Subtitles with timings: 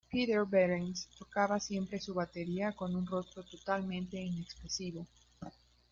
[0.11, 5.05] Peter Behrens tocaba siempre su batería con un rostro totalmente inexpresivo.